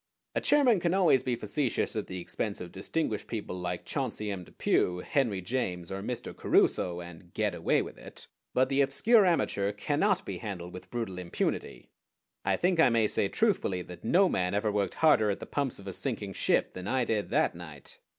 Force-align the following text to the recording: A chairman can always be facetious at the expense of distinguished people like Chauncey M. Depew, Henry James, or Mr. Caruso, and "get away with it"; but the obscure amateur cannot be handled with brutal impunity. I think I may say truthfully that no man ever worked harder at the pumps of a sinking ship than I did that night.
A 0.33 0.41
chairman 0.41 0.79
can 0.79 0.95
always 0.95 1.21
be 1.21 1.35
facetious 1.35 1.95
at 1.95 2.07
the 2.07 2.19
expense 2.19 2.59
of 2.59 2.71
distinguished 2.71 3.27
people 3.27 3.55
like 3.55 3.85
Chauncey 3.85 4.31
M. 4.31 4.43
Depew, 4.45 5.01
Henry 5.05 5.41
James, 5.41 5.91
or 5.91 6.01
Mr. 6.01 6.35
Caruso, 6.35 7.01
and 7.01 7.31
"get 7.35 7.53
away 7.53 7.83
with 7.83 7.99
it"; 7.99 8.25
but 8.51 8.67
the 8.69 8.81
obscure 8.81 9.27
amateur 9.27 9.71
cannot 9.71 10.25
be 10.25 10.39
handled 10.39 10.73
with 10.73 10.89
brutal 10.89 11.19
impunity. 11.19 11.91
I 12.43 12.57
think 12.57 12.79
I 12.79 12.89
may 12.89 13.05
say 13.07 13.27
truthfully 13.27 13.83
that 13.83 14.03
no 14.03 14.27
man 14.27 14.55
ever 14.55 14.71
worked 14.71 14.95
harder 14.95 15.29
at 15.29 15.39
the 15.39 15.45
pumps 15.45 15.77
of 15.77 15.85
a 15.85 15.93
sinking 15.93 16.33
ship 16.33 16.73
than 16.73 16.87
I 16.87 17.05
did 17.05 17.29
that 17.29 17.53
night. 17.53 17.99